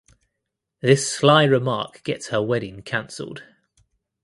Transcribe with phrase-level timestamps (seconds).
[0.79, 3.43] This sly remark gets her wedding cancelled.